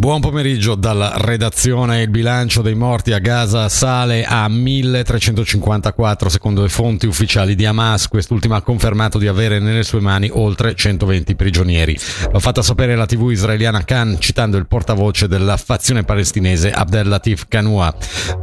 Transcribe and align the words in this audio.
Buon 0.00 0.22
pomeriggio 0.22 0.76
dalla 0.76 1.12
redazione. 1.18 2.00
Il 2.00 2.08
bilancio 2.08 2.62
dei 2.62 2.74
morti 2.74 3.12
a 3.12 3.18
Gaza 3.18 3.68
sale 3.68 4.24
a 4.24 4.48
1354 4.48 6.30
secondo 6.30 6.62
le 6.62 6.70
fonti 6.70 7.04
ufficiali 7.04 7.54
di 7.54 7.66
Hamas. 7.66 8.08
Quest'ultima 8.08 8.56
ha 8.56 8.62
confermato 8.62 9.18
di 9.18 9.26
avere 9.26 9.58
nelle 9.58 9.82
sue 9.82 10.00
mani 10.00 10.30
oltre 10.32 10.74
120 10.74 11.34
prigionieri. 11.34 11.98
L'ha 12.32 12.38
fatta 12.38 12.62
sapere 12.62 12.96
la 12.96 13.04
TV 13.04 13.28
israeliana 13.28 13.84
Khan 13.84 14.16
citando 14.18 14.56
il 14.56 14.66
portavoce 14.66 15.28
della 15.28 15.58
fazione 15.58 16.02
palestinese 16.02 16.72
Abdel 16.72 17.06
Latif 17.06 17.44
Kanua. 17.46 17.94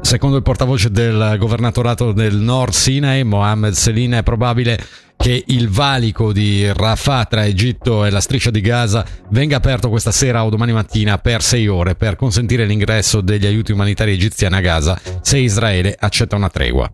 Secondo 0.01 0.37
il 0.37 0.43
portavoce 0.43 0.92
del 0.92 1.37
governatorato 1.39 2.11
del 2.11 2.36
Nord 2.36 2.74
Sinai, 2.74 3.24
Mohammed 3.24 3.74
Selina, 3.74 4.19
è 4.19 4.24
probabile 4.24 4.79
che 5.18 5.43
il 5.47 5.68
valico 5.68 6.31
di 6.31 6.71
Rafah 6.71 7.25
tra 7.25 7.45
Egitto 7.45 8.05
e 8.05 8.09
la 8.09 8.21
striscia 8.21 8.52
di 8.52 8.61
Gaza 8.61 9.05
venga 9.29 9.57
aperto 9.57 9.89
questa 9.89 10.11
sera 10.11 10.46
o 10.46 10.50
domani 10.50 10.71
mattina 10.71 11.18
per 11.18 11.42
sei 11.42 11.68
ore 11.68 11.96
per 11.96 12.15
consentire 12.15 12.65
l'ingresso 12.65 13.19
degli 13.21 13.45
aiuti 13.45 13.71
umanitari 13.71 14.14
egiziani 14.14 14.56
a 14.56 14.61
Gaza 14.61 15.00
se 15.21 15.37
Israele 15.37 15.95
accetta 16.00 16.36
una 16.36 16.50
tregua. 16.50 16.89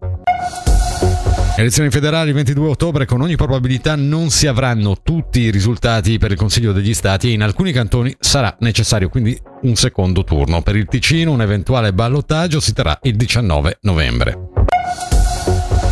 Elezioni 1.56 1.92
federali 1.92 2.30
il 2.30 2.36
22 2.36 2.68
ottobre 2.68 3.06
con 3.06 3.22
ogni 3.22 3.36
probabilità 3.36 3.96
non 3.96 4.32
si 4.32 4.48
avranno 4.48 4.98
tutti 5.04 5.42
i 5.42 5.52
risultati 5.52 6.18
per 6.18 6.32
il 6.32 6.38
Consiglio 6.38 6.72
degli 6.72 6.96
Stati 6.96 7.30
e 7.30 7.34
in 7.34 7.44
alcuni 7.44 7.72
cantoni 7.72 8.16
sarà 8.20 8.56
necessario 8.62 9.08
quindi 9.08 9.40
un 9.62 9.76
secondo 9.76 10.24
turno. 10.24 10.64
Per 10.64 10.76
il 10.76 10.88
Ticino 10.88 11.32
un 11.32 11.42
eventuale 11.42 11.94
ballottaggio 11.94 12.60
si 12.60 12.74
terrà 12.74 12.98
il 13.04 13.16
19 13.16 13.78
novembre. 13.82 14.63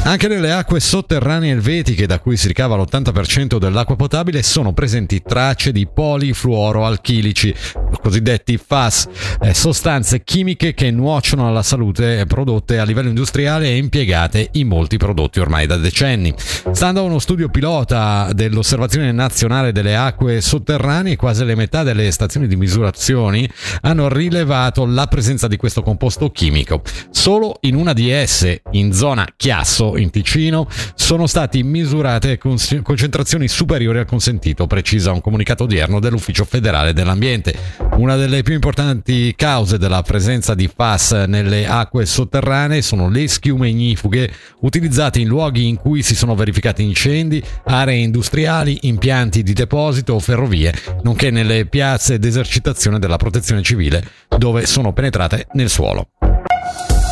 Anche 0.03 0.27
nelle 0.27 0.51
acque 0.51 0.79
sotterranee 0.79 1.51
elvetiche, 1.51 2.07
da 2.07 2.19
cui 2.19 2.35
si 2.35 2.47
ricava 2.47 2.75
l'80% 2.75 3.59
dell'acqua 3.59 3.95
potabile, 3.95 4.41
sono 4.41 4.73
presenti 4.73 5.21
tracce 5.21 5.71
di 5.71 5.87
polifluoroalchilici, 5.87 7.53
cosiddetti 8.01 8.57
FAS, 8.57 9.07
eh, 9.39 9.53
sostanze 9.53 10.23
chimiche 10.23 10.73
che 10.73 10.89
nuociono 10.89 11.47
alla 11.47 11.61
salute 11.61 12.25
prodotte 12.25 12.79
a 12.79 12.83
livello 12.83 13.09
industriale 13.09 13.67
e 13.67 13.77
impiegate 13.77 14.49
in 14.53 14.67
molti 14.67 14.97
prodotti 14.97 15.39
ormai 15.39 15.67
da 15.67 15.77
decenni. 15.77 16.33
Stando 16.71 17.01
a 17.01 17.03
uno 17.03 17.19
studio 17.19 17.49
pilota 17.49 18.29
dell'Osservazione 18.33 19.11
Nazionale 19.11 19.71
delle 19.71 19.95
Acque 19.95 20.41
Sotterranee, 20.41 21.15
quasi 21.15 21.45
le 21.45 21.55
metà 21.55 21.83
delle 21.83 22.09
stazioni 22.09 22.47
di 22.47 22.55
misurazioni 22.55 23.47
hanno 23.81 24.09
rilevato 24.09 24.85
la 24.85 25.05
presenza 25.05 25.47
di 25.47 25.57
questo 25.57 25.83
composto 25.83 26.31
chimico. 26.31 26.81
Solo 27.11 27.57
in 27.61 27.75
una 27.75 27.93
di 27.93 28.09
esse, 28.09 28.63
in 28.71 28.93
zona 28.93 29.27
Chiasso, 29.37 29.90
in 29.97 30.09
Ticino 30.09 30.67
sono 30.95 31.27
stati 31.27 31.63
misurate 31.63 32.37
concentrazioni 32.37 33.47
superiori 33.47 33.99
al 33.99 34.05
consentito, 34.05 34.67
precisa 34.67 35.11
un 35.11 35.21
comunicato 35.21 35.63
odierno 35.63 35.99
dell'Ufficio 35.99 36.45
federale 36.45 36.93
dell'ambiente. 36.93 37.53
Una 37.97 38.15
delle 38.15 38.41
più 38.43 38.53
importanti 38.53 39.33
cause 39.35 39.77
della 39.77 40.01
presenza 40.01 40.55
di 40.55 40.69
FAS 40.73 41.11
nelle 41.27 41.67
acque 41.67 42.05
sotterranee 42.05 42.81
sono 42.81 43.09
le 43.09 43.27
schiume 43.27 43.69
ignifughe 43.69 44.31
utilizzate 44.61 45.19
in 45.19 45.27
luoghi 45.27 45.67
in 45.67 45.75
cui 45.75 46.01
si 46.01 46.15
sono 46.15 46.35
verificati 46.35 46.83
incendi, 46.83 47.43
aree 47.65 47.97
industriali, 47.97 48.79
impianti 48.81 49.43
di 49.43 49.53
deposito 49.53 50.13
o 50.13 50.19
ferrovie, 50.19 50.73
nonché 51.03 51.29
nelle 51.29 51.65
piazze 51.65 52.19
d'esercitazione 52.19 52.99
della 52.99 53.17
protezione 53.17 53.61
civile 53.61 54.03
dove 54.37 54.65
sono 54.65 54.93
penetrate 54.93 55.47
nel 55.53 55.69
suolo. 55.69 56.09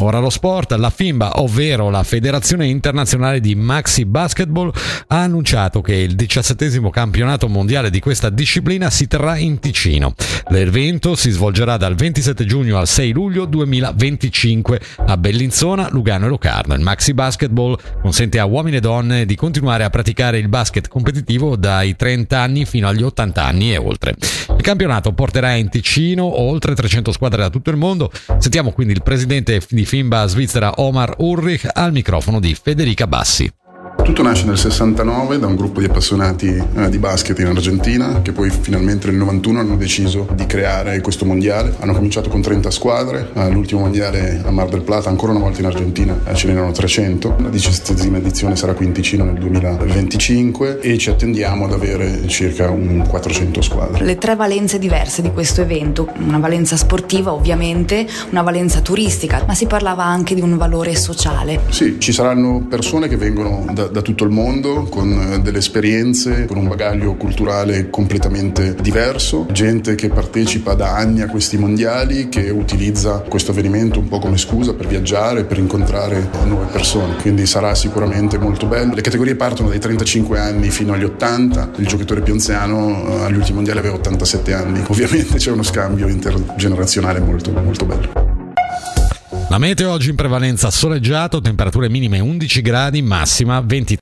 Ora 0.02 0.20
lo 0.20 0.30
sport, 0.30 0.72
la 0.74 0.90
FIMBA, 0.90 1.42
ovvero 1.42 1.90
la 1.90 2.04
Federazione 2.04 2.68
Internazionale 2.68 3.42
di 3.42 3.54
Maxi 3.54 4.06
Basketball, 4.06 4.72
ha 5.08 5.22
annunciato 5.22 5.82
che 5.82 5.94
il 5.94 6.16
diciassettesimo 6.16 6.90
campionato 6.90 7.50
mondiale 7.50 7.90
di 7.90 8.00
questa 8.00 8.30
disciplina 8.30 8.90
si 8.90 9.08
terrà 9.08 9.36
in 9.36 9.60
Ticino. 9.60 10.14
L'evento 10.50 11.16
si 11.16 11.32
svolgerà 11.32 11.76
dal 11.76 11.96
27 11.96 12.46
giugno 12.46 12.78
al 12.78 12.88
6 12.88 13.12
luglio 13.12 13.44
2025 13.46 14.80
a 15.08 15.18
Bellinzona, 15.18 15.90
Lugano 15.92 16.28
e 16.28 16.30
Locarno. 16.30 16.76
Il 16.76 16.82
Maxi 16.82 17.14
Basketball 17.14 17.78
consente 18.02 18.40
a 18.40 18.46
uomini 18.46 18.78
e 18.78 18.80
donne 18.80 19.26
di 19.26 19.36
continuare 19.36 19.84
a 19.84 19.90
praticare 19.90 20.40
il 20.40 20.48
basket 20.48 20.88
competitivo 20.88 21.58
dai 21.58 21.98
30 21.98 22.40
anni 22.40 22.64
fino 22.64 22.88
agli 22.88 23.04
80 23.04 23.44
anni 23.44 23.74
e 23.74 23.78
oltre. 23.78 24.16
Il 24.56 24.62
campionato 24.62 25.12
porterà 25.12 25.56
in 25.56 25.68
Ticino 25.70 26.40
oltre 26.40 26.74
300 26.74 27.12
squadre 27.12 27.42
da 27.42 27.50
tutto 27.50 27.70
il 27.70 27.78
mondo. 27.78 28.12
Sentiamo 28.38 28.72
quindi 28.72 28.94
il 28.94 29.04
presidente 29.04 29.62
di 29.70 29.86
FIMBA 29.90 30.28
svizzera 30.28 30.74
Omar 30.76 31.16
Ulrich 31.18 31.68
al 31.74 31.92
microfono 31.92 32.40
di 32.40 32.54
Federica 32.54 33.08
Bassi. 33.08 33.52
Tutto 34.10 34.24
nasce 34.24 34.46
nel 34.46 34.58
69 34.58 35.38
da 35.38 35.46
un 35.46 35.56
gruppo 35.56 35.80
di 35.80 35.86
appassionati 35.86 36.48
eh, 36.48 36.90
di 36.90 36.98
basket 36.98 37.38
in 37.38 37.46
Argentina 37.46 38.24
che 38.24 38.32
poi 38.32 38.50
finalmente 38.50 39.06
nel 39.06 39.18
91 39.18 39.60
hanno 39.60 39.76
deciso 39.78 40.28
di 40.34 40.48
creare 40.48 41.00
questo 41.00 41.26
mondiale. 41.26 41.76
Hanno 41.80 41.94
cominciato 41.94 42.28
con 42.28 42.42
30 42.42 42.72
squadre, 42.72 43.30
all'ultimo 43.36 43.82
mondiale 43.82 44.42
a 44.44 44.50
Mar 44.50 44.68
del 44.68 44.82
Plata, 44.82 45.10
ancora 45.10 45.34
una 45.34 45.42
volta 45.42 45.60
in 45.60 45.68
Argentina 45.68 46.20
eh, 46.26 46.34
ce 46.34 46.48
n'erano 46.48 46.72
300. 46.72 47.36
La 47.38 47.50
diciassettesima 47.50 48.18
edizione 48.18 48.56
sarà 48.56 48.74
qui 48.74 48.88
in 48.88 48.94
Ticino 48.94 49.26
nel 49.26 49.36
2025 49.36 50.80
e 50.80 50.98
ci 50.98 51.12
attendiamo 51.12 51.66
ad 51.66 51.74
avere 51.74 52.28
circa 52.28 52.68
un 52.72 53.06
400 53.08 53.62
squadre. 53.62 54.04
Le 54.04 54.18
tre 54.18 54.36
valenze 54.36 54.80
diverse 54.80 55.22
di 55.22 55.32
questo 55.32 55.62
evento, 55.62 56.12
una 56.18 56.40
valenza 56.40 56.78
sportiva 56.78 57.32
ovviamente, 57.32 58.08
una 58.32 58.42
valenza 58.42 58.82
turistica, 58.82 59.44
ma 59.46 59.54
si 59.54 59.68
parlava 59.68 60.04
anche 60.04 60.34
di 60.34 60.42
un 60.42 60.58
valore 60.58 60.96
sociale. 60.96 61.60
Sì, 61.70 61.98
ci 62.00 62.12
saranno 62.12 62.66
persone 62.68 63.08
che 63.08 63.16
vengono 63.16 63.68
da, 63.72 63.86
da 63.86 63.99
tutto 64.02 64.24
il 64.24 64.30
mondo 64.30 64.84
con 64.84 65.12
eh, 65.12 65.40
delle 65.42 65.60
esperienze, 65.60 66.46
con 66.46 66.58
un 66.58 66.68
bagaglio 66.68 67.16
culturale 67.16 67.90
completamente 67.90 68.76
diverso, 68.76 69.46
gente 69.52 69.96
che 69.96 70.10
partecipa 70.10 70.74
da 70.74 70.96
anni 70.96 71.22
a 71.22 71.28
questi 71.28 71.58
mondiali, 71.58 72.30
che 72.30 72.50
utilizza 72.50 73.24
questo 73.28 73.52
avvenimento 73.52 74.00
un 74.00 74.08
po' 74.08 74.20
come 74.20 74.38
scusa 74.38 74.74
per 74.74 74.88
viaggiare, 74.88 75.46
per 75.46 75.58
incontrare 75.58 76.30
nuove 76.46 76.66
persone, 76.72 77.16
quindi 77.22 77.46
sarà 77.46 77.76
sicuramente 77.76 78.38
molto 78.38 78.66
bello. 78.66 78.94
Le 78.94 79.02
categorie 79.02 79.36
partono 79.36 79.70
dai 79.70 79.80
35 79.80 80.40
anni 80.40 80.70
fino 80.70 80.94
agli 80.94 81.04
80, 81.04 81.72
il 81.78 81.88
giocatore 81.88 82.22
più 82.22 82.34
anziano 82.34 83.06
eh, 83.08 83.26
agli 83.26 83.36
ultimi 83.36 83.56
mondiali 83.56 83.80
aveva 83.80 83.96
87 83.96 84.54
anni, 84.54 84.84
ovviamente 84.88 85.38
c'è 85.38 85.52
uno 85.52 85.64
scambio 85.64 86.08
intergenerazionale 86.08 87.20
molto, 87.20 87.52
molto 87.52 87.86
bello. 87.86 88.19
La 89.50 89.58
meteo 89.58 89.92
oggi 89.92 90.12
in 90.12 90.16
prevalenza 90.16 90.70
soleggiato, 90.70 91.42
temperature 91.42 91.90
minime 91.90 92.20
11 92.20 92.62
gradi, 92.62 93.02
massima 93.02 93.60
23. 93.62 93.98